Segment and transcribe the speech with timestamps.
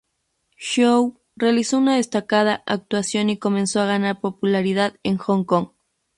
[0.57, 5.67] Chow realizó una destacada actuación y comenzó a ganar popularidad en Hong Kong.